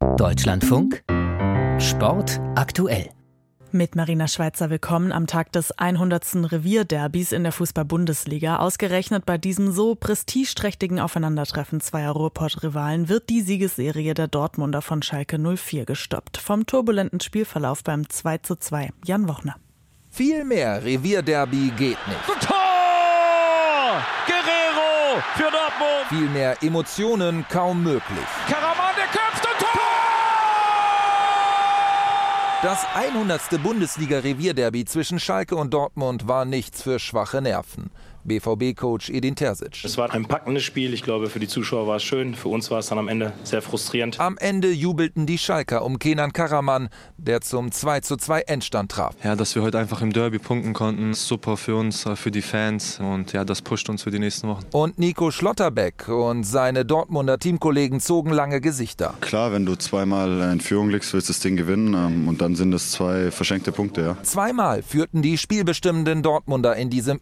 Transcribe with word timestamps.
Deutschlandfunk 0.00 1.02
Sport 1.80 2.40
aktuell. 2.54 3.10
Mit 3.72 3.96
Marina 3.96 4.28
Schweizer 4.28 4.70
willkommen 4.70 5.10
am 5.10 5.26
Tag 5.26 5.50
des 5.50 5.72
100. 5.72 6.52
Revierderbys 6.52 7.32
in 7.32 7.42
der 7.42 7.50
Fußball-Bundesliga. 7.50 8.58
Ausgerechnet 8.58 9.26
bei 9.26 9.38
diesem 9.38 9.72
so 9.72 9.96
prestigeträchtigen 9.96 11.00
Aufeinandertreffen 11.00 11.80
zweier 11.80 12.12
Ruhrpott-Rivalen 12.12 13.08
wird 13.08 13.28
die 13.28 13.40
Siegesserie 13.40 14.14
der 14.14 14.28
Dortmunder 14.28 14.82
von 14.82 15.02
Schalke 15.02 15.36
04 15.36 15.84
gestoppt. 15.84 16.36
Vom 16.36 16.64
turbulenten 16.64 17.18
Spielverlauf 17.18 17.82
beim 17.82 18.08
2 18.08 18.38
zu 18.38 18.54
2. 18.54 18.90
Jan 19.04 19.28
Wochner. 19.28 19.56
Viel 20.10 20.44
mehr 20.44 20.84
Revierderby 20.84 21.72
geht 21.76 21.98
nicht. 22.06 22.40
Tor! 22.40 22.56
Guerrero 24.26 25.22
für 25.34 25.50
Dortmund. 25.50 26.08
Viel 26.08 26.28
mehr 26.30 26.56
Emotionen 26.62 27.44
kaum 27.48 27.82
möglich. 27.82 28.26
Karaman, 28.48 28.94
der 28.96 29.06
köpft 29.06 29.44
und 29.44 29.58
Tor! 29.58 29.68
Das 32.60 32.84
100. 32.92 33.62
Bundesliga-Revierderby 33.62 34.84
zwischen 34.84 35.20
Schalke 35.20 35.54
und 35.54 35.72
Dortmund 35.72 36.26
war 36.26 36.44
nichts 36.44 36.82
für 36.82 36.98
schwache 36.98 37.40
Nerven. 37.40 37.88
BVB-Coach 38.24 39.10
Edin 39.10 39.34
Terzic. 39.34 39.84
Es 39.84 39.96
war 39.96 40.12
ein 40.12 40.26
packendes 40.26 40.62
Spiel. 40.62 40.92
Ich 40.94 41.02
glaube, 41.02 41.30
für 41.30 41.40
die 41.40 41.48
Zuschauer 41.48 41.86
war 41.86 41.96
es 41.96 42.02
schön. 42.02 42.34
Für 42.34 42.48
uns 42.48 42.70
war 42.70 42.78
es 42.78 42.88
dann 42.88 42.98
am 42.98 43.08
Ende 43.08 43.32
sehr 43.42 43.62
frustrierend. 43.62 44.20
Am 44.20 44.36
Ende 44.38 44.70
jubelten 44.70 45.26
die 45.26 45.38
Schalker 45.38 45.84
um 45.84 45.98
Kenan 45.98 46.32
Karaman, 46.32 46.88
der 47.16 47.40
zum 47.40 47.72
2 47.72 48.00
zu 48.00 48.16
2 48.16 48.42
Endstand 48.42 48.90
traf. 48.90 49.14
Ja, 49.24 49.34
dass 49.34 49.54
wir 49.54 49.62
heute 49.62 49.78
einfach 49.78 50.02
im 50.02 50.12
Derby 50.12 50.38
punkten 50.38 50.74
konnten, 50.74 51.14
super 51.14 51.56
für 51.56 51.76
uns, 51.76 52.06
äh, 52.06 52.16
für 52.16 52.30
die 52.30 52.42
Fans 52.42 53.00
und 53.00 53.32
ja, 53.32 53.44
das 53.44 53.62
pusht 53.62 53.88
uns 53.88 54.02
für 54.02 54.10
die 54.10 54.18
nächsten 54.18 54.48
Wochen. 54.48 54.64
Und 54.72 54.98
Nico 54.98 55.30
Schlotterbeck 55.30 56.08
und 56.08 56.44
seine 56.44 56.84
Dortmunder 56.84 57.38
Teamkollegen 57.38 58.00
zogen 58.00 58.30
lange 58.30 58.60
Gesichter. 58.60 59.14
Klar, 59.20 59.52
wenn 59.52 59.64
du 59.64 59.76
zweimal 59.76 60.52
in 60.52 60.60
Führung 60.60 60.90
liegst, 60.90 61.14
willst 61.14 61.28
du 61.28 61.32
das 61.32 61.40
Ding 61.40 61.56
gewinnen 61.56 61.94
ähm, 61.94 62.28
und 62.28 62.42
dann 62.42 62.56
sind 62.56 62.74
es 62.74 62.90
zwei 62.92 63.30
verschenkte 63.30 63.72
Punkte, 63.72 64.00
ja. 64.02 64.16
Zweimal 64.22 64.82
führten 64.82 65.22
die 65.22 65.38
spielbestimmenden 65.38 66.22
Dortmunder 66.22 66.76
in 66.76 66.90
diesem 66.90 67.20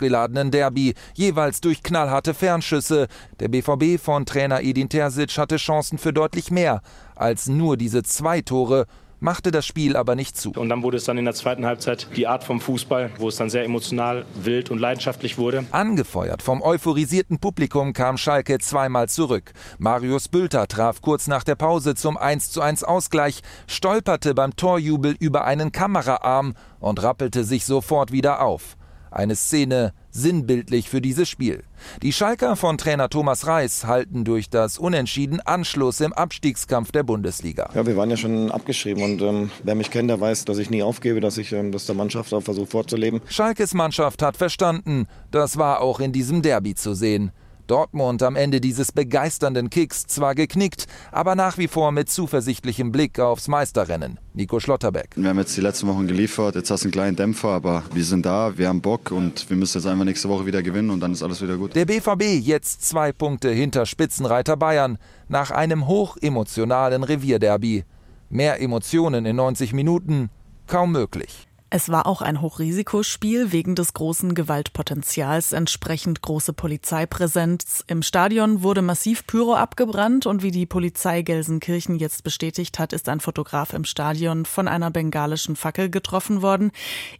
emotionsgeladenen 0.00 0.50
Derby, 0.50 0.94
jeweils 1.14 1.60
durch 1.60 1.82
knallharte 1.82 2.34
Fernschüsse. 2.34 3.08
Der 3.38 3.48
BVB 3.48 4.02
von 4.02 4.26
Trainer 4.26 4.62
Edin 4.62 4.88
Terzic 4.88 5.36
hatte 5.38 5.56
Chancen 5.56 5.98
für 5.98 6.12
deutlich 6.12 6.50
mehr 6.50 6.80
als 7.16 7.48
nur 7.48 7.76
diese 7.76 8.02
zwei 8.02 8.40
Tore 8.40 8.86
machte 9.20 9.50
das 9.50 9.66
Spiel 9.66 9.96
aber 9.96 10.16
nicht 10.16 10.36
zu. 10.36 10.52
Und 10.52 10.68
dann 10.70 10.82
wurde 10.82 10.96
es 10.96 11.04
dann 11.04 11.18
in 11.18 11.26
der 11.26 11.34
zweiten 11.34 11.66
Halbzeit 11.66 12.08
die 12.16 12.26
Art 12.26 12.42
vom 12.42 12.60
Fußball, 12.60 13.10
wo 13.18 13.28
es 13.28 13.36
dann 13.36 13.50
sehr 13.50 13.64
emotional, 13.64 14.24
wild 14.34 14.70
und 14.70 14.78
leidenschaftlich 14.78 15.38
wurde. 15.38 15.64
Angefeuert 15.70 16.42
vom 16.42 16.62
euphorisierten 16.62 17.38
Publikum 17.38 17.92
kam 17.92 18.16
Schalke 18.16 18.58
zweimal 18.58 19.08
zurück. 19.08 19.52
Marius 19.78 20.28
Bülter 20.28 20.66
traf 20.66 21.02
kurz 21.02 21.26
nach 21.26 21.44
der 21.44 21.54
Pause 21.54 21.94
zum 21.94 22.16
1:1 22.16 22.84
Ausgleich, 22.84 23.42
stolperte 23.66 24.34
beim 24.34 24.56
Torjubel 24.56 25.14
über 25.18 25.44
einen 25.44 25.72
Kameraarm 25.72 26.54
und 26.78 27.02
rappelte 27.02 27.44
sich 27.44 27.66
sofort 27.66 28.12
wieder 28.12 28.40
auf. 28.40 28.76
Eine 29.10 29.36
Szene 29.36 29.92
sinnbildlich 30.10 30.88
für 30.88 31.00
dieses 31.00 31.28
Spiel. 31.28 31.62
Die 32.02 32.12
Schalker 32.12 32.56
von 32.56 32.78
Trainer 32.78 33.08
Thomas 33.08 33.46
Reis 33.46 33.86
halten 33.86 34.24
durch 34.24 34.50
das 34.50 34.78
Unentschieden 34.78 35.40
Anschluss 35.40 36.00
im 36.00 36.12
Abstiegskampf 36.12 36.92
der 36.92 37.02
Bundesliga. 37.02 37.70
Ja, 37.74 37.86
wir 37.86 37.96
waren 37.96 38.10
ja 38.10 38.16
schon 38.16 38.50
abgeschrieben 38.50 39.02
und 39.02 39.22
ähm, 39.22 39.50
wer 39.64 39.74
mich 39.74 39.90
kennt, 39.90 40.10
der 40.10 40.20
weiß, 40.20 40.44
dass 40.44 40.58
ich 40.58 40.70
nie 40.70 40.82
aufgebe, 40.82 41.20
dass 41.20 41.38
ich 41.38 41.52
ähm, 41.52 41.72
das 41.72 41.86
der 41.86 41.94
Mannschaft 41.94 42.32
auch 42.34 42.42
versuche 42.42 42.66
vorzuleben. 42.66 43.20
Schalkes 43.28 43.74
Mannschaft 43.74 44.22
hat 44.22 44.36
verstanden, 44.36 45.06
das 45.30 45.56
war 45.56 45.80
auch 45.80 46.00
in 46.00 46.12
diesem 46.12 46.42
Derby 46.42 46.74
zu 46.74 46.94
sehen. 46.94 47.32
Dortmund 47.70 48.22
am 48.24 48.34
Ende 48.34 48.60
dieses 48.60 48.90
begeisternden 48.90 49.70
Kicks 49.70 50.06
zwar 50.06 50.34
geknickt, 50.34 50.86
aber 51.12 51.36
nach 51.36 51.56
wie 51.56 51.68
vor 51.68 51.92
mit 51.92 52.10
zuversichtlichem 52.10 52.90
Blick 52.90 53.20
aufs 53.20 53.46
Meisterrennen. 53.46 54.18
Nico 54.34 54.58
Schlotterbeck. 54.58 55.10
Wir 55.14 55.28
haben 55.28 55.38
jetzt 55.38 55.56
die 55.56 55.60
letzten 55.60 55.86
Wochen 55.86 56.08
geliefert, 56.08 56.56
jetzt 56.56 56.70
hast 56.70 56.82
du 56.82 56.86
einen 56.86 56.92
kleinen 56.92 57.16
Dämpfer, 57.16 57.50
aber 57.50 57.84
wir 57.94 58.04
sind 58.04 58.26
da, 58.26 58.58
wir 58.58 58.66
haben 58.66 58.80
Bock 58.80 59.12
und 59.12 59.48
wir 59.48 59.56
müssen 59.56 59.78
jetzt 59.78 59.86
einfach 59.86 60.04
nächste 60.04 60.28
Woche 60.28 60.46
wieder 60.46 60.62
gewinnen 60.62 60.90
und 60.90 60.98
dann 60.98 61.12
ist 61.12 61.22
alles 61.22 61.40
wieder 61.42 61.56
gut. 61.56 61.76
Der 61.76 61.84
BVB 61.84 62.44
jetzt 62.44 62.88
zwei 62.88 63.12
Punkte 63.12 63.50
hinter 63.50 63.86
Spitzenreiter 63.86 64.56
Bayern 64.56 64.98
nach 65.28 65.52
einem 65.52 65.86
hochemotionalen 65.86 67.04
Revierderby. 67.04 67.84
Mehr 68.30 68.60
Emotionen 68.60 69.26
in 69.26 69.36
90 69.36 69.72
Minuten 69.72 70.30
kaum 70.66 70.90
möglich. 70.92 71.49
Es 71.72 71.88
war 71.88 72.08
auch 72.08 72.20
ein 72.20 72.40
Hochrisikospiel 72.40 73.52
wegen 73.52 73.76
des 73.76 73.94
großen 73.94 74.34
Gewaltpotenzials, 74.34 75.52
entsprechend 75.52 76.20
große 76.20 76.52
Polizeipräsenz. 76.52 77.84
Im 77.86 78.02
Stadion 78.02 78.64
wurde 78.64 78.82
massiv 78.82 79.24
Pyro 79.24 79.54
abgebrannt 79.54 80.26
und 80.26 80.42
wie 80.42 80.50
die 80.50 80.66
Polizei 80.66 81.22
Gelsenkirchen 81.22 81.94
jetzt 81.96 82.24
bestätigt 82.24 82.80
hat, 82.80 82.92
ist 82.92 83.08
ein 83.08 83.20
Fotograf 83.20 83.72
im 83.72 83.84
Stadion 83.84 84.46
von 84.46 84.66
einer 84.66 84.90
bengalischen 84.90 85.54
Fackel 85.54 85.90
getroffen 85.90 86.42
worden. 86.42 86.72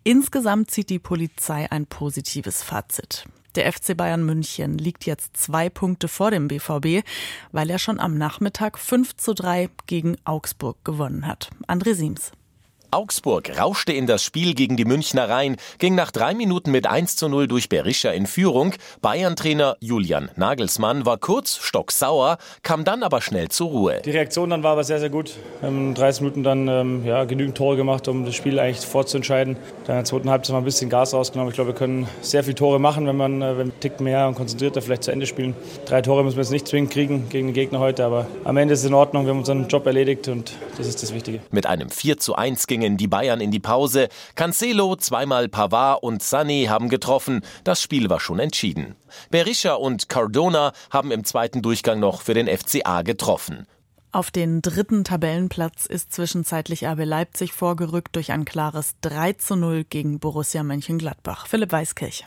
Insgesamt 0.03 0.72
zieht 0.72 0.91
die 0.91 0.99
Polizei 0.99 1.71
ein 1.71 1.87
positives 1.87 2.65
Fazit. 2.65 3.27
Der 3.55 3.72
FC 3.72 3.97
Bayern 3.97 4.25
München 4.25 4.78
liegt 4.78 5.06
jetzt 5.06 5.37
zwei 5.37 5.71
Punkte 5.71 6.09
vor 6.09 6.33
dem 6.33 6.49
BVB, 6.49 7.06
weil 7.53 7.71
er 7.71 7.78
schon 7.78 8.00
am 8.00 8.19
Nachmittag 8.19 8.78
5 8.78 9.16
zu 9.16 9.33
3 9.33 9.71
gegen 9.87 10.16
Augsburg 10.25 10.84
gewonnen 10.84 11.28
hat. 11.28 11.50
André 11.69 11.94
Siems. 11.94 12.33
Augsburg 12.93 13.59
rauschte 13.59 13.93
in 13.93 14.06
das 14.06 14.23
Spiel 14.23 14.55
gegen 14.55 14.77
die 14.77 14.84
Münchner 14.84 15.28
rein, 15.28 15.56
ging 15.78 15.95
nach 15.95 16.11
drei 16.11 16.34
Minuten 16.34 16.71
mit 16.71 16.87
1 16.87 17.17
zu 17.17 17.28
0 17.28 17.49
durch 17.49 17.69
Berisha 17.69 18.11
in 18.11 18.27
Führung. 18.27 18.75
Bayern-Trainer 19.01 19.77
Julian 19.81 20.31
Nagelsmann 20.37 21.06
war 21.06 21.19
kurz 21.19 21.56
stocksauer, 21.56 22.39
kam 22.62 22.84
dann 22.84 23.03
aber 23.03 23.21
schnell 23.21 23.49
zur 23.49 23.69
Ruhe. 23.69 24.03
Die 24.05 24.11
Reaktion 24.11 24.51
dann 24.51 24.62
war 24.62 24.73
aber 24.73 24.84
sehr, 24.84 25.01
sehr 25.01 25.11
gut. 25.11 25.37
Wir 25.61 25.69
haben 25.69 25.89
in 25.89 25.95
30 25.95 26.23
Minuten 26.23 26.43
dann 26.43 26.69
ähm, 26.69 27.05
ja, 27.05 27.25
genügend 27.25 27.56
Tore 27.56 27.77
gemacht, 27.77 28.09
um 28.09 28.25
das 28.25 28.34
Spiel 28.34 28.59
eigentlich 28.59 28.84
vorzuentscheiden. 28.84 29.57
Dann 29.87 29.97
in 29.97 30.01
der 30.01 30.05
zweiten 30.05 30.31
Halbzeit 30.31 30.53
mal 30.53 30.59
ein 30.59 30.65
bisschen 30.65 30.91
Gas 30.91 31.15
rausgenommen. 31.15 31.51
Ich 31.51 31.55
glaube, 31.55 31.71
wir 31.71 31.77
können 31.77 32.09
sehr 32.21 32.45
viele 32.45 32.57
Tore 32.57 32.78
machen, 32.78 33.07
wenn 33.07 33.17
man 33.17 33.43
äh, 33.43 33.57
wenn 33.57 33.71
einen 33.71 33.81
Tick 33.81 34.01
mehr 34.01 34.28
und 34.28 34.34
konzentrierter 34.34 34.83
vielleicht 34.83 35.05
zu 35.05 35.12
Ende 35.12 35.27
spielen. 35.27 35.55
Drei 35.87 36.03
Tore 36.03 36.25
müssen 36.25 36.37
wir 36.37 36.43
jetzt 36.43 36.51
nicht 36.51 36.69
zwingend 36.69 36.91
kriegen 36.91 37.28
gegen 37.28 37.49
den 37.49 37.55
Gegner 37.55 37.78
heute, 37.78 38.05
aber 38.05 38.27
am 38.45 38.57
Ende 38.57 38.75
ist 38.75 38.81
es 38.81 38.87
in 38.87 38.95
Ordnung. 38.95 39.25
Wir 39.25 39.31
haben 39.31 39.39
unseren 39.39 39.69
Job 39.69 39.87
erledigt 39.87 40.28
und 40.28 40.53
das 40.77 40.87
ist 40.87 41.03
das 41.03 41.15
Wichtige. 41.15 41.41
Mit 41.51 41.67
einem 41.67 41.91
4 41.91 42.19
zu 42.19 42.34
1 42.34 42.67
ging 42.67 42.80
gingen 42.81 42.97
die 42.97 43.09
Bayern 43.09 43.41
in 43.41 43.51
die 43.51 43.61
Pause. 43.61 44.09
Cancelo, 44.35 44.97
zweimal 44.97 45.49
Pavard 45.49 46.03
und 46.03 46.23
Sané 46.23 46.69
haben 46.69 46.89
getroffen. 46.89 47.43
Das 47.63 47.83
Spiel 47.83 48.09
war 48.09 48.21
schon 48.21 48.39
entschieden. 48.39 48.97
Berisha 49.31 49.75
und 49.75 50.09
Cardona 50.09 50.73
haben 50.91 51.13
im 51.13 51.25
zweiten 51.25 51.61
Durchgang 51.61 52.01
noch 52.01 52.23
für 52.23 52.35
den 52.35 52.49
FCA 52.49 53.03
getroffen. 53.03 53.67
Auf 54.13 54.31
den 54.31 54.63
dritten 54.63 55.05
Tabellenplatz 55.05 55.87
ist 55.87 56.13
zwischenzeitlich 56.13 56.87
RB 56.87 57.05
Leipzig 57.05 57.53
vorgerückt 57.53 58.17
durch 58.17 58.33
ein 58.33 58.45
klares 58.45 58.95
3 59.03 59.35
zu 59.35 59.57
0 59.57 59.85
gegen 59.85 60.19
Borussia 60.19 60.63
Mönchengladbach. 60.63 61.47
Philipp 61.47 61.71
Weiskirch. 61.71 62.27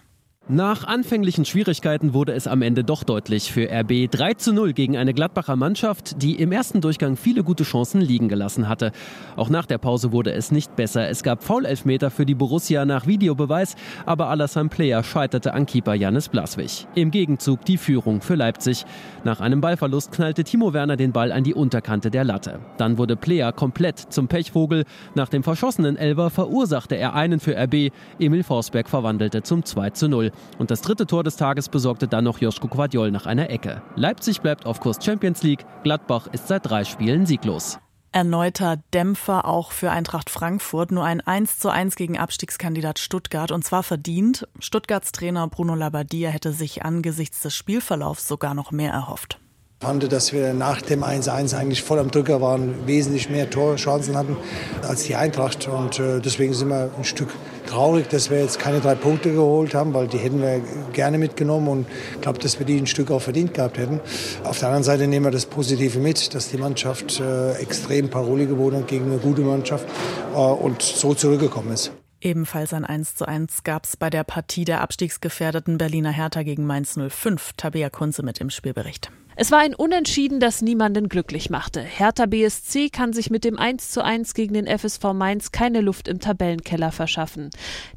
Nach 0.50 0.84
anfänglichen 0.84 1.46
Schwierigkeiten 1.46 2.14
wurde 2.14 2.34
es 2.34 2.48
am 2.48 2.62
Ende 2.62 2.84
doch 2.84 3.06
deutlich 3.06 3.50
für 3.50 3.72
RB 3.72 4.12
3 4.12 4.34
zu 4.34 4.52
0 4.52 4.74
gegen 4.74 4.98
eine 4.98 5.14
Gladbacher 5.14 5.56
Mannschaft, 5.56 6.22
die 6.22 6.36
im 6.36 6.52
ersten 6.52 6.82
Durchgang 6.82 7.16
viele 7.16 7.46
gute 7.46 7.64
Chancen 7.64 8.02
liegen 8.02 8.28
gelassen 8.28 8.68
hatte. 8.68 8.92
Auch 9.38 9.48
nach 9.48 9.66
der 9.66 9.78
Pause 9.78 10.12
wurde 10.12 10.34
es 10.34 10.52
nicht 10.52 10.76
besser. 10.76 11.08
Es 11.08 11.24
gab 11.24 11.46
Foulelfmeter 11.46 12.12
für 12.12 12.26
die 12.26 12.36
Borussia 12.36 12.84
nach 12.84 13.08
Videobeweis, 13.08 13.78
aber 14.06 14.28
Alassane 14.28 14.68
Player 14.68 15.02
scheiterte 15.02 15.54
an 15.54 15.66
Keeper 15.66 15.94
Janis 15.94 16.28
Blaswig. 16.28 16.88
Im 16.94 17.12
Gegenzug 17.12 17.64
die 17.64 17.78
Führung 17.78 18.20
für 18.20 18.36
Leipzig. 18.36 18.86
Nach 19.24 19.40
einem 19.40 19.62
Ballverlust 19.62 20.12
knallte 20.12 20.44
Timo 20.44 20.74
Werner 20.74 20.98
den 20.98 21.14
Ball 21.14 21.32
an 21.32 21.46
die 21.46 21.54
Unterkante 21.54 22.12
der 22.12 22.26
Latte. 22.26 22.60
Dann 22.76 22.98
wurde 22.98 23.16
Player 23.16 23.54
komplett 23.54 23.98
zum 23.98 24.28
Pechvogel. 24.28 24.84
Nach 25.16 25.30
dem 25.30 25.42
verschossenen 25.42 25.96
Elver 25.96 26.30
verursachte 26.30 26.98
er 26.98 27.14
einen 27.14 27.40
für 27.40 27.56
RB. 27.56 27.94
Emil 28.20 28.44
Forsberg 28.44 28.90
verwandelte 28.90 29.42
zum 29.42 29.64
2 29.64 29.92
zu 29.92 30.10
0. 30.10 30.33
Und 30.58 30.72
das 30.72 30.82
dritte 30.82 31.08
Tor 31.08 31.24
des 31.24 31.36
Tages 31.36 31.70
besorgte 31.70 32.08
dann 32.08 32.24
noch 32.24 32.40
Joschko 32.40 32.68
Quadiol 32.68 33.12
nach 33.12 33.26
einer 33.26 33.50
Ecke. 33.50 33.82
Leipzig 33.96 34.42
bleibt 34.42 34.66
auf 34.66 34.80
Kurs 34.80 35.04
Champions 35.04 35.44
League, 35.44 35.66
Gladbach 35.84 36.28
ist 36.32 36.48
seit 36.48 36.66
drei 36.70 36.84
Spielen 36.84 37.26
sieglos. 37.26 37.80
Erneuter 38.14 38.78
Dämpfer 38.94 39.46
auch 39.46 39.72
für 39.72 39.90
Eintracht 39.90 40.30
Frankfurt. 40.30 40.92
Nur 40.92 41.04
ein 41.04 41.20
1 41.20 41.58
zu 41.58 41.70
1 41.70 41.96
gegen 41.96 42.20
Abstiegskandidat 42.20 43.00
Stuttgart 43.00 43.52
und 43.52 43.66
zwar 43.66 43.82
verdient. 43.82 44.48
Stuttgarts 44.60 45.12
Trainer 45.12 45.48
Bruno 45.48 45.74
Labbadia 45.74 46.30
hätte 46.30 46.52
sich 46.52 46.84
angesichts 46.86 47.42
des 47.42 47.56
Spielverlaufs 47.56 48.28
sogar 48.28 48.54
noch 48.54 48.72
mehr 48.72 48.94
erhofft. 48.94 49.40
Ich 49.80 49.88
fand, 49.88 50.12
dass 50.12 50.32
wir 50.32 50.54
nach 50.54 50.84
dem 50.84 51.04
1-1 51.04 51.58
eigentlich 51.58 51.82
voll 51.82 51.98
am 51.98 52.12
Drücker 52.12 52.40
waren, 52.40 52.86
wesentlich 52.86 53.32
mehr 53.32 53.50
Torchancen 53.50 54.16
hatten 54.16 54.38
als 54.84 55.04
die 55.06 55.16
Eintracht. 55.16 55.68
Und 55.68 56.00
äh, 56.00 56.22
deswegen 56.22 56.54
sind 56.54 56.70
wir 56.70 56.92
ein 56.96 57.04
Stück 57.04 57.30
traurig, 57.74 58.08
dass 58.10 58.30
wir 58.30 58.40
jetzt 58.40 58.60
keine 58.60 58.82
drei 58.82 58.94
Punkte 58.94 59.32
geholt 59.32 59.74
haben, 59.74 59.94
weil 59.94 60.08
die 60.08 60.20
hätten 60.20 60.42
wir 60.42 60.62
gerne 60.94 61.18
mitgenommen 61.18 61.68
und 61.68 61.88
ich 62.14 62.22
glaube, 62.22 62.38
dass 62.38 62.60
wir 62.60 62.66
die 62.68 62.78
ein 62.78 62.86
Stück 62.86 63.10
auch 63.10 63.22
verdient 63.22 63.54
gehabt 63.54 63.78
hätten. 63.78 64.00
Auf 64.44 64.60
der 64.60 64.68
anderen 64.68 64.84
Seite 64.84 65.08
nehmen 65.08 65.26
wir 65.26 65.32
das 65.32 65.48
Positive 65.48 66.00
mit, 66.00 66.36
dass 66.36 66.50
die 66.50 66.58
Mannschaft 66.58 67.20
äh, 67.20 67.54
extrem 67.54 68.10
Paroli 68.10 68.46
geboten 68.46 68.78
hat 68.78 68.88
gegen 68.88 69.06
eine 69.06 69.18
gute 69.18 69.42
Mannschaft 69.42 69.88
äh, 70.34 70.38
und 70.38 70.84
so 70.84 71.16
zurückgekommen 71.16 71.74
ist. 71.74 71.92
Ebenfalls 72.22 72.74
ein 72.74 72.86
1 72.86 73.16
zu 73.16 73.28
1 73.28 73.64
gab 73.64 73.86
es 73.86 73.98
bei 73.98 74.10
der 74.10 74.24
Partie 74.24 74.66
der 74.66 74.82
abstiegsgefährdeten 74.82 75.78
Berliner 75.78 76.12
Hertha 76.12 76.44
gegen 76.44 76.66
Mainz 76.66 76.96
05. 76.96 77.54
Tabea 77.58 77.90
Kunze 77.90 78.24
mit 78.24 78.40
im 78.40 78.50
Spielbericht. 78.50 79.12
Es 79.36 79.52
war 79.52 79.60
ein 79.60 79.74
Unentschieden, 79.74 80.40
das 80.40 80.62
niemanden 80.62 81.10
glücklich 81.10 81.50
machte. 81.50 81.82
Hertha 81.82 82.28
BSC 82.28 82.90
kann 82.90 83.14
sich 83.14 83.32
mit 83.32 83.44
dem 83.44 83.58
1 83.58 83.90
zu 83.90 84.04
1 84.04 84.36
gegen 84.36 84.54
den 84.54 84.68
FSV 84.68 85.14
Mainz 85.14 85.52
keine 85.52 85.82
Luft 85.82 86.08
im 86.08 86.20
Tabellenkeller 86.20 86.92
verschaffen. 86.92 87.50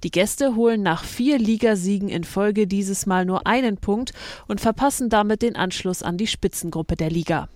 Die 0.03 0.11
Gäste 0.11 0.57
holen 0.57 0.83
nach 0.83 1.05
vier 1.05 1.39
Ligasiegen 1.39 2.09
in 2.09 2.25
Folge 2.25 2.67
dieses 2.67 3.05
Mal 3.05 3.27
nur 3.27 3.47
einen 3.47 3.77
Punkt 3.77 4.13
und 4.49 4.63
verpassen 4.63 5.11
damit 5.11 5.43
den 5.43 5.57
Anschluss 5.57 6.03
an 6.03 6.17
die 6.17 6.27
Spitzengruppe 6.27 6.97
der 6.97 7.11
Liga. 7.11 7.49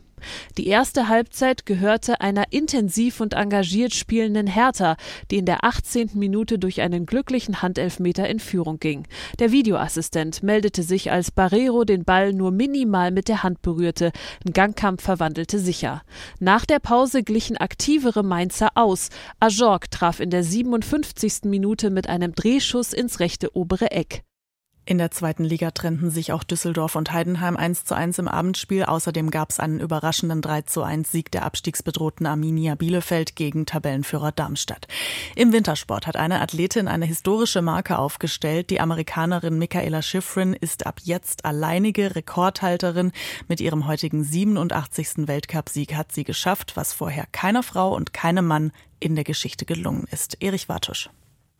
Die 0.59 0.67
erste 0.67 1.09
Halbzeit 1.09 1.67
gehörte 1.67 2.21
einer 2.21 2.53
intensiv 2.53 3.21
und 3.21 3.35
engagiert 3.35 3.95
spielenden 3.95 4.47
Hertha, 4.47 4.97
die 5.31 5.39
in 5.39 5.47
der 5.47 5.65
18. 5.65 6.11
Minute 6.15 6.59
durch 6.59 6.81
einen 6.81 7.07
glücklichen 7.07 7.63
Handelfmeter 7.63 8.29
in 8.29 8.41
Führung 8.41 8.79
ging. 8.79 9.07
Der 9.39 9.53
Videoassistent 9.53 10.43
meldete 10.43 10.83
sich, 10.83 11.11
als 11.11 11.31
Barrero 11.31 11.85
den 11.85 12.05
Ball 12.05 12.33
nur 12.33 12.51
minimal 12.51 13.11
mit 13.11 13.29
der 13.29 13.43
Hand 13.43 13.63
berührte. 13.63 14.13
Ein 14.47 14.53
Gangkampf 14.53 15.03
verwandelte 15.03 15.59
sicher. 15.59 16.03
Nach 16.39 16.65
der 16.65 16.79
Pause 16.79 17.23
glichen 17.23 17.57
aktivere 17.57 18.23
Mainzer 18.23 18.71
aus. 18.75 19.09
Ajorg 19.41 19.91
traf 19.91 20.21
in 20.21 20.31
der 20.31 20.45
57. 20.45 21.45
Minute 21.45 21.91
mit 21.91 22.09
einem 22.09 22.35
Drehschuss 22.35 22.93
ins 22.93 23.21
rechte 23.21 23.57
obere 23.57 23.91
Eck. 23.91 24.25
In 24.87 24.99
der 24.99 25.11
zweiten 25.13 25.45
Liga 25.45 25.71
trennten 25.71 26.11
sich 26.11 26.33
auch 26.33 26.43
Düsseldorf 26.43 26.97
und 26.97 27.13
Heidenheim 27.13 27.57
1 27.57 27.85
zu 27.85 27.95
1 27.95 28.19
im 28.19 28.27
Abendspiel. 28.27 28.85
Außerdem 28.85 29.31
gab 29.31 29.51
es 29.51 29.61
einen 29.61 29.79
überraschenden 29.79 30.43
3 30.43 30.63
zu 30.63 30.83
1 30.83 31.13
Sieg 31.13 31.31
der 31.31 31.45
abstiegsbedrohten 31.45 32.27
Arminia 32.27 32.75
Bielefeld 32.75 33.37
gegen 33.37 33.67
Tabellenführer 33.67 34.33
Darmstadt. 34.33 34.89
Im 35.37 35.53
Wintersport 35.53 36.07
hat 36.07 36.17
eine 36.17 36.41
Athletin 36.41 36.89
eine 36.89 37.05
historische 37.05 37.63
Marke 37.63 37.99
aufgestellt. 37.99 38.71
Die 38.71 38.81
Amerikanerin 38.81 39.59
Michaela 39.59 40.03
Schifrin 40.03 40.55
ist 40.55 40.87
ab 40.87 41.01
jetzt 41.05 41.45
alleinige 41.45 42.17
Rekordhalterin. 42.17 43.13
Mit 43.47 43.61
ihrem 43.61 43.87
heutigen 43.87 44.25
87. 44.25 45.29
Weltcupsieg 45.29 45.95
hat 45.95 46.11
sie 46.11 46.25
geschafft, 46.25 46.77
was 46.77 46.95
vorher 46.95 47.27
keiner 47.31 47.63
Frau 47.63 47.95
und 47.95 48.13
keinem 48.13 48.47
Mann 48.47 48.73
in 48.99 49.15
der 49.15 49.25
Geschichte 49.25 49.67
gelungen 49.67 50.09
ist. 50.11 50.43
Erich 50.43 50.69
Wartusch. 50.69 51.11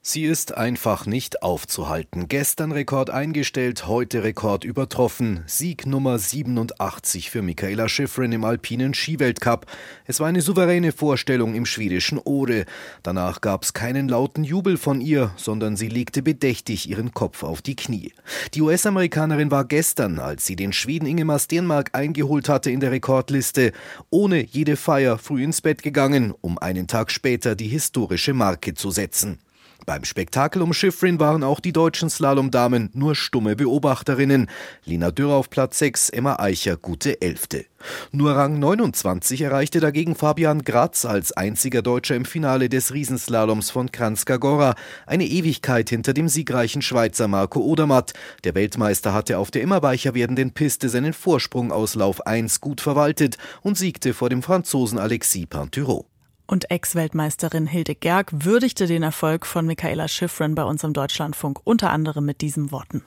Sie 0.03 0.25
ist 0.25 0.57
einfach 0.57 1.05
nicht 1.05 1.43
aufzuhalten. 1.43 2.27
Gestern 2.27 2.73
Rekord 2.73 3.11
eingestellt, 3.11 3.87
heute 3.87 4.23
Rekord 4.23 4.65
übertroffen. 4.65 5.43
Sieg 5.47 5.85
Nummer 5.85 6.19
87 6.19 7.29
für 7.29 7.43
Michaela 7.43 7.87
Schifrin 7.87 8.33
im 8.33 8.45
alpinen 8.45 8.95
Skiweltcup. 8.95 9.67
Es 10.07 10.19
war 10.19 10.29
eine 10.29 10.41
souveräne 10.41 10.93
Vorstellung 10.93 11.55
im 11.55 11.67
schwedischen 11.67 12.19
Ode. 12.19 12.65
Danach 13.03 13.43
gab 13.43 13.63
es 13.63 13.75
keinen 13.75 14.09
lauten 14.09 14.43
Jubel 14.43 14.79
von 14.79 15.03
ihr, 15.03 15.33
sondern 15.37 15.77
sie 15.77 15.89
legte 15.89 16.23
bedächtig 16.23 16.89
ihren 16.89 17.13
Kopf 17.13 17.43
auf 17.43 17.61
die 17.61 17.77
Knie. 17.77 18.15
Die 18.55 18.63
US-Amerikanerin 18.63 19.51
war 19.51 19.67
gestern, 19.67 20.19
als 20.19 20.47
sie 20.47 20.57
den 20.57 20.73
Schweden 20.73 21.05
Ingemar 21.05 21.41
Stenmark 21.41 21.91
eingeholt 21.93 22.49
hatte 22.49 22.71
in 22.71 22.81
der 22.81 22.91
Rekordliste, 22.91 23.73
ohne 24.09 24.47
jede 24.47 24.79
Feier 24.79 25.19
früh 25.19 25.45
ins 25.45 25.61
Bett 25.61 25.83
gegangen, 25.83 26.33
um 26.41 26.57
einen 26.57 26.87
Tag 26.87 27.11
später 27.11 27.55
die 27.55 27.69
historische 27.69 28.33
Marke 28.33 28.73
zu 28.73 28.91
setzen. 28.91 29.41
Beim 29.91 30.05
Spektakel 30.05 30.63
um 30.63 30.73
Schifrin 30.73 31.19
waren 31.19 31.43
auch 31.43 31.59
die 31.59 31.73
deutschen 31.73 32.11
Slalomdamen 32.11 32.91
nur 32.93 33.17
stumme 33.17 33.57
Beobachterinnen. 33.57 34.49
Lina 34.85 35.11
Dürr 35.11 35.33
auf 35.33 35.51
Platz 35.51 35.81
6, 35.81 36.11
Emma 36.11 36.37
Eicher 36.37 36.77
gute 36.77 37.21
Elfte. 37.21 37.65
Nur 38.13 38.37
Rang 38.37 38.61
29 38.61 39.41
erreichte 39.41 39.81
dagegen 39.81 40.15
Fabian 40.15 40.63
Gratz 40.63 41.05
als 41.05 41.33
einziger 41.33 41.83
Deutscher 41.83 42.15
im 42.15 42.25
Finale 42.25 42.69
des 42.69 42.95
Riesenslaloms 42.95 43.71
von 43.71 43.91
Kranjska 43.91 44.37
Gora. 44.37 44.77
Eine 45.07 45.27
Ewigkeit 45.27 45.91
hinter 45.91 46.13
dem 46.13 46.29
siegreichen 46.29 46.83
Schweizer 46.83 47.27
Marco 47.27 47.59
Odermatt. 47.59 48.13
Der 48.45 48.55
Weltmeister 48.55 49.13
hatte 49.13 49.39
auf 49.39 49.51
der 49.51 49.63
immer 49.63 49.83
weicher 49.83 50.15
werdenden 50.15 50.53
Piste 50.53 50.89
seinen 50.89 51.15
Vorsprung 51.15 51.73
aus 51.73 51.97
Lauf 51.97 52.25
1 52.25 52.61
gut 52.61 52.81
verwaltet 52.81 53.39
und 53.63 53.77
siegte 53.77 54.15
vor 54.15 54.29
dem 54.29 54.45
Franzosen 54.45 55.01
Alexis 55.01 55.49
Pinturo. 55.49 56.10
Und 56.51 56.69
Ex-Weltmeisterin 56.69 57.69
Hilde 57.69 57.95
Gerg 57.95 58.33
würdigte 58.33 58.89
den 58.89 59.05
Erfolg 59.05 59.47
von 59.47 59.67
Michaela 59.67 60.09
Schiffrin 60.09 60.57
bei 60.57 60.65
uns 60.65 60.83
im 60.83 60.93
Deutschlandfunk 60.93 61.61
unter 61.63 61.91
anderem 61.91 62.27
mit 62.27 62.41
diesen 62.41 62.73
Worten. 62.73 63.05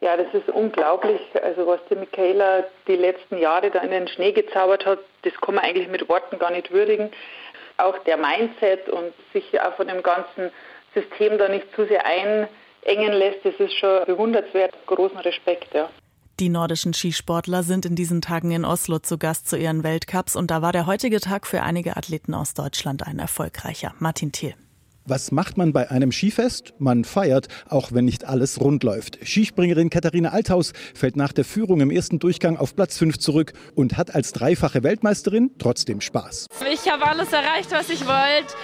Ja, 0.00 0.16
das 0.16 0.32
ist 0.32 0.48
unglaublich. 0.48 1.20
Also 1.42 1.66
was 1.66 1.80
die 1.90 1.96
Michaela 1.96 2.62
die 2.86 2.94
letzten 2.94 3.38
Jahre 3.38 3.72
da 3.72 3.80
in 3.80 3.90
den 3.90 4.06
Schnee 4.06 4.30
gezaubert 4.30 4.86
hat, 4.86 5.00
das 5.22 5.32
kann 5.40 5.56
man 5.56 5.64
eigentlich 5.64 5.88
mit 5.88 6.08
Worten 6.08 6.38
gar 6.38 6.52
nicht 6.52 6.70
würdigen. 6.70 7.10
Auch 7.78 7.98
der 8.04 8.16
Mindset 8.16 8.88
und 8.88 9.12
sich 9.32 9.60
auch 9.60 9.74
von 9.74 9.88
dem 9.88 10.04
ganzen 10.04 10.52
System 10.94 11.36
da 11.36 11.48
nicht 11.48 11.66
zu 11.74 11.84
sehr 11.86 12.06
einengen 12.06 13.12
lässt, 13.12 13.44
das 13.44 13.54
ist 13.58 13.74
schon 13.74 14.04
bewundernswert. 14.06 14.72
Großen 14.86 15.18
Respekt, 15.18 15.74
ja. 15.74 15.90
Die 16.40 16.50
nordischen 16.50 16.94
Skisportler 16.94 17.64
sind 17.64 17.84
in 17.84 17.96
diesen 17.96 18.20
Tagen 18.20 18.52
in 18.52 18.64
Oslo 18.64 19.00
zu 19.00 19.18
Gast 19.18 19.48
zu 19.48 19.58
ihren 19.58 19.82
Weltcups 19.82 20.36
und 20.36 20.52
da 20.52 20.62
war 20.62 20.70
der 20.70 20.86
heutige 20.86 21.18
Tag 21.18 21.48
für 21.48 21.64
einige 21.64 21.96
Athleten 21.96 22.32
aus 22.32 22.54
Deutschland 22.54 23.04
ein 23.04 23.18
erfolgreicher. 23.18 23.92
Martin 23.98 24.30
Thiel. 24.30 24.54
Was 25.04 25.32
macht 25.32 25.56
man 25.56 25.72
bei 25.72 25.90
einem 25.90 26.12
Skifest? 26.12 26.74
Man 26.78 27.02
feiert, 27.02 27.48
auch 27.68 27.90
wenn 27.90 28.04
nicht 28.04 28.24
alles 28.24 28.60
rund 28.60 28.84
läuft. 28.84 29.18
Skispringerin 29.24 29.90
Katharina 29.90 30.28
Althaus 30.28 30.74
fällt 30.94 31.16
nach 31.16 31.32
der 31.32 31.44
Führung 31.44 31.80
im 31.80 31.90
ersten 31.90 32.20
Durchgang 32.20 32.56
auf 32.56 32.76
Platz 32.76 32.98
5 32.98 33.18
zurück 33.18 33.54
und 33.74 33.96
hat 33.96 34.14
als 34.14 34.32
dreifache 34.32 34.84
Weltmeisterin 34.84 35.50
trotzdem 35.58 36.00
Spaß. 36.00 36.46
Ich 36.72 36.88
habe 36.88 37.04
alles 37.04 37.32
erreicht, 37.32 37.72
was 37.72 37.88
ich 37.90 38.06
wollte. 38.06 38.54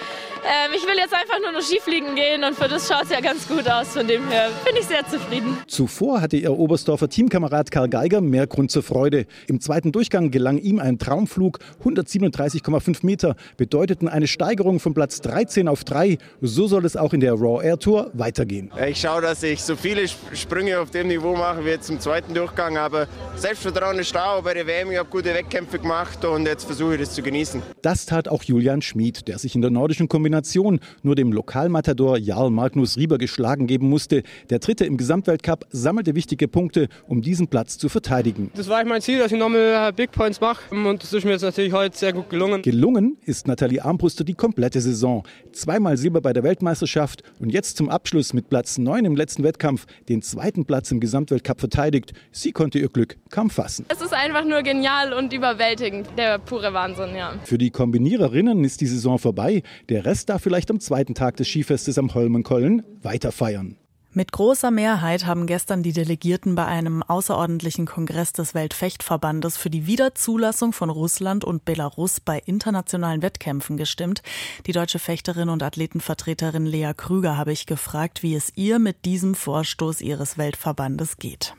Ähm, 0.45 0.73
ich 0.75 0.83
will 0.83 0.95
jetzt 0.95 1.13
einfach 1.13 1.39
nur 1.41 1.51
noch 1.53 1.61
Skifliegen 1.61 2.13
gehen 2.13 2.43
und 2.43 2.55
für 2.55 2.67
das 2.67 2.87
schaut 2.87 3.05
es 3.05 3.09
ja 3.09 3.19
ganz 3.19 3.47
gut 3.47 3.67
aus. 3.67 3.87
Von 3.87 4.07
dem 4.07 4.27
her 4.29 4.51
bin 4.63 4.75
ich 4.79 4.85
sehr 4.85 5.03
zufrieden. 5.07 5.57
Zuvor 5.67 6.21
hatte 6.21 6.37
ihr 6.37 6.51
Oberstdorfer 6.51 7.09
Teamkamerad 7.09 7.71
Karl 7.71 7.89
Geiger 7.89 8.21
mehr 8.21 8.45
Grund 8.45 8.69
zur 8.69 8.83
Freude. 8.83 9.25
Im 9.47 9.59
zweiten 9.59 9.91
Durchgang 9.91 10.29
gelang 10.29 10.59
ihm 10.59 10.77
ein 10.77 10.99
Traumflug. 10.99 11.57
137,5 11.83 13.03
Meter 13.03 13.35
bedeuteten 13.57 14.07
eine 14.07 14.27
Steigerung 14.27 14.79
von 14.79 14.93
Platz 14.93 15.19
13 15.21 15.67
auf 15.67 15.83
3. 15.83 16.19
So 16.41 16.67
soll 16.67 16.85
es 16.85 16.95
auch 16.95 17.13
in 17.13 17.21
der 17.21 17.33
Raw 17.33 17.65
Air 17.65 17.79
Tour 17.79 18.11
weitergehen. 18.13 18.71
Ich 18.87 19.01
schaue, 19.01 19.23
dass 19.23 19.41
ich 19.41 19.63
so 19.63 19.75
viele 19.75 20.07
Sprünge 20.07 20.79
auf 20.79 20.91
dem 20.91 21.07
Niveau 21.07 21.35
mache 21.35 21.65
wie 21.65 21.69
jetzt 21.69 21.89
im 21.89 21.99
zweiten 21.99 22.35
Durchgang. 22.35 22.77
Aber 22.77 23.07
Selbstvertrauen 23.35 23.97
ist 23.97 24.13
da. 24.13 24.39
Bei 24.41 24.53
der 24.53 24.67
WM 24.67 24.91
ich 24.91 24.99
habe 24.99 25.09
gute 25.09 25.33
Wettkämpfe 25.33 25.79
gemacht 25.79 26.23
und 26.23 26.45
jetzt 26.45 26.65
versuche 26.65 26.93
ich 26.93 26.99
das 26.99 27.15
zu 27.15 27.23
genießen. 27.23 27.63
Das 27.81 28.05
tat 28.05 28.27
auch 28.27 28.43
Julian 28.43 28.83
Schmid, 28.83 29.27
der 29.27 29.39
sich 29.39 29.55
in 29.55 29.63
der 29.63 29.71
nordischen 29.71 30.07
Kombination 30.07 30.34
Kombination 30.35 30.79
nur 31.01 31.15
dem 31.15 31.31
Lokalmatador 31.31 32.17
Jarl 32.17 32.49
Magnus 32.49 32.97
Rieber 32.97 33.17
geschlagen 33.17 33.67
geben 33.67 33.87
musste. 33.87 34.23
Der 34.49 34.59
Dritte 34.59 34.83
im 34.83 34.97
Gesamtweltcup 34.97 35.65
sammelte 35.69 36.13
wichtige 36.13 36.49
Punkte, 36.49 36.89
um 37.07 37.21
diesen 37.21 37.47
Platz 37.47 37.77
zu 37.77 37.87
verteidigen. 37.87 38.51
Das 38.55 38.67
war 38.67 38.83
mein 38.83 39.01
Ziel, 39.01 39.19
dass 39.19 39.31
ich 39.31 39.39
nochmal 39.39 39.93
Big 39.93 40.11
Points 40.11 40.41
mache 40.41 40.75
und 40.75 41.01
das 41.01 41.13
ist 41.13 41.23
mir 41.23 41.31
jetzt 41.31 41.43
natürlich 41.43 41.71
heute 41.71 41.97
sehr 41.97 42.11
gut 42.11 42.29
gelungen. 42.29 42.63
Gelungen 42.63 43.17
ist 43.23 43.47
Nathalie 43.47 43.83
Armbruster 43.83 44.25
die 44.25 44.33
komplette 44.33 44.81
Saison. 44.81 45.23
Zweimal 45.53 45.95
Silber 45.95 46.19
bei 46.19 46.33
der 46.33 46.43
Weltmeisterschaft 46.43 47.23
und 47.39 47.51
jetzt 47.51 47.77
zum 47.77 47.89
Abschluss 47.89 48.33
mit 48.33 48.49
Platz 48.49 48.77
9 48.77 49.05
im 49.05 49.15
letzten 49.15 49.43
Wettkampf 49.43 49.85
den 50.09 50.21
zweiten 50.21 50.65
Platz 50.65 50.91
im 50.91 50.99
Gesamtweltcup 50.99 51.61
verteidigt. 51.61 52.11
Sie 52.31 52.51
konnte 52.51 52.79
ihr 52.79 52.89
Glück 52.89 53.15
kaum 53.29 53.49
fassen. 53.49 53.85
Es 53.87 54.01
ist 54.01 54.13
einfach 54.13 54.43
nur 54.43 54.63
genial 54.63 55.13
und 55.13 55.31
überwältigend. 55.31 56.07
Der 56.17 56.39
pure 56.39 56.73
Wahnsinn, 56.73 57.15
ja. 57.15 57.33
Für 57.45 57.57
die 57.57 57.69
Kombiniererinnen 57.69 58.65
ist 58.65 58.81
die 58.81 58.87
Saison 58.87 59.17
vorbei. 59.17 59.63
Der 59.89 60.05
Rest 60.05 60.24
darf 60.25 60.41
vielleicht 60.41 60.69
am 60.71 60.79
zweiten 60.79 61.15
Tag 61.15 61.37
des 61.37 61.47
Skifestes 61.47 61.97
am 61.97 62.13
Holmenkollen 62.13 62.83
weiter 63.01 63.31
feiern. 63.31 63.77
Mit 64.17 64.31
großer 64.31 64.71
Mehrheit 64.71 65.25
haben 65.25 65.45
gestern 65.45 65.83
die 65.83 65.91
Delegierten 65.91 66.55
bei 66.55 66.65
einem 66.65 67.03
außerordentlichen 67.03 67.85
Kongress 67.85 68.31
des 68.31 68.53
Weltfechtverbandes 68.53 69.57
für 69.57 69.69
die 69.69 69.87
Wiederzulassung 69.87 70.71
von 70.71 70.89
Russland 70.89 71.43
und 71.43 71.65
Belarus 71.65 72.21
bei 72.21 72.41
internationalen 72.45 73.21
Wettkämpfen 73.21 73.75
gestimmt. 73.75 74.21
Die 74.67 74.71
deutsche 74.71 74.99
Fechterin 74.99 75.49
und 75.49 75.61
Athletenvertreterin 75.61 76.65
Lea 76.65 76.93
Krüger 76.95 77.35
habe 77.35 77.51
ich 77.51 77.65
gefragt, 77.65 78.23
wie 78.23 78.35
es 78.35 78.53
ihr 78.55 78.79
mit 78.79 79.03
diesem 79.03 79.35
Vorstoß 79.35 79.99
ihres 79.99 80.37
Weltverbandes 80.37 81.17
geht. 81.17 81.53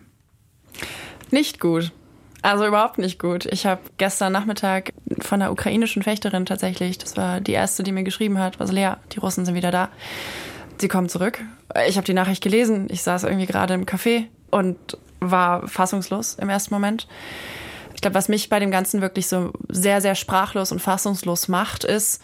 Nicht 1.31 1.61
gut. 1.61 1.93
Also 2.41 2.67
überhaupt 2.67 2.97
nicht 2.97 3.19
gut. 3.19 3.45
Ich 3.45 3.67
habe 3.67 3.83
gestern 3.99 4.33
Nachmittag 4.33 4.93
von 5.21 5.43
einer 5.43 5.53
ukrainischen 5.53 6.03
Fechterin 6.03 6.47
tatsächlich, 6.47 6.99
das 6.99 7.17
war 7.17 7.41
die 7.41 7.53
erste, 7.53 7.83
die 7.83 7.93
mir 7.93 8.05
geschrieben 8.05 8.39
hat, 8.39 8.61
also 8.61 8.73
Lea, 8.73 8.93
die 9.13 9.19
Russen 9.19 9.45
sind 9.45 9.55
wieder 9.55 9.71
da. 9.71 9.89
Sie 10.79 10.89
kommen 10.89 11.09
zurück. 11.09 11.41
Ich 11.89 11.97
habe 11.97 12.07
die 12.07 12.15
Nachricht 12.15 12.43
gelesen. 12.43 12.89
Ich 12.91 13.03
saß 13.03 13.25
irgendwie 13.25 13.47
gerade 13.47 13.75
im 13.75 13.87
Café 13.87 14.27
und 14.51 14.99
war 15.21 15.67
fassungslos 15.67 16.35
im 16.35 16.49
ersten 16.49 16.75
Moment. 16.75 17.09
Ich 17.95 18.03
glaube, 18.03 18.15
was 18.15 18.29
mich 18.29 18.51
bei 18.51 18.61
dem 18.61 18.71
Ganzen 18.71 19.01
wirklich 19.01 19.27
so 19.27 19.53
sehr, 19.69 20.03
sehr 20.03 20.15
sprachlos 20.15 20.71
und 20.73 20.81
fassungslos 20.81 21.49
macht, 21.49 21.85
ist, 21.85 22.21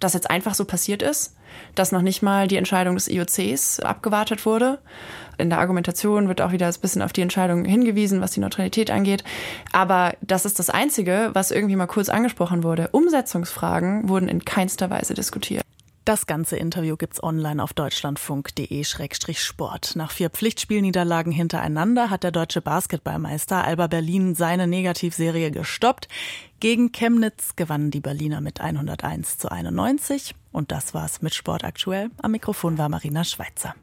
dass 0.00 0.14
jetzt 0.14 0.30
einfach 0.30 0.54
so 0.54 0.64
passiert 0.64 1.02
ist, 1.02 1.34
dass 1.74 1.92
noch 1.92 2.02
nicht 2.02 2.22
mal 2.22 2.48
die 2.48 2.56
Entscheidung 2.56 2.96
des 2.96 3.08
IOCs 3.08 3.80
abgewartet 3.80 4.44
wurde 4.44 4.78
in 5.38 5.50
der 5.50 5.58
Argumentation 5.58 6.28
wird 6.28 6.40
auch 6.40 6.52
wieder 6.52 6.66
ein 6.66 6.74
bisschen 6.80 7.02
auf 7.02 7.12
die 7.12 7.20
Entscheidung 7.20 7.64
hingewiesen, 7.64 8.20
was 8.20 8.32
die 8.32 8.40
Neutralität 8.40 8.90
angeht. 8.90 9.24
Aber 9.72 10.14
das 10.20 10.44
ist 10.44 10.58
das 10.58 10.70
Einzige, 10.70 11.30
was 11.34 11.50
irgendwie 11.50 11.76
mal 11.76 11.86
kurz 11.86 12.08
angesprochen 12.08 12.62
wurde. 12.62 12.88
Umsetzungsfragen 12.92 14.08
wurden 14.08 14.28
in 14.28 14.44
keinster 14.44 14.90
Weise 14.90 15.14
diskutiert. 15.14 15.62
Das 16.06 16.26
ganze 16.26 16.56
Interview 16.56 16.96
gibt's 16.96 17.20
online 17.20 17.60
auf 17.60 17.74
deutschlandfunk.de-sport. 17.74 19.96
Nach 19.96 20.12
vier 20.12 20.30
Pflichtspielniederlagen 20.30 21.32
hintereinander 21.32 22.10
hat 22.10 22.22
der 22.22 22.30
deutsche 22.30 22.62
Basketballmeister 22.62 23.64
Alba 23.64 23.88
Berlin 23.88 24.36
seine 24.36 24.68
Negativserie 24.68 25.50
gestoppt. 25.50 26.06
Gegen 26.60 26.92
Chemnitz 26.92 27.56
gewannen 27.56 27.90
die 27.90 27.98
Berliner 27.98 28.40
mit 28.40 28.60
101 28.60 29.38
zu 29.38 29.50
91. 29.50 30.36
Und 30.52 30.70
das 30.70 30.94
war's 30.94 31.22
mit 31.22 31.34
Sport 31.34 31.64
aktuell. 31.64 32.12
Am 32.22 32.30
Mikrofon 32.30 32.78
war 32.78 32.88
Marina 32.88 33.24
Schweizer. 33.24 33.74